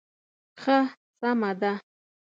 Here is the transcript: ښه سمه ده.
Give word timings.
ښه 0.61 0.77
سمه 1.19 1.51
ده. 1.61 1.73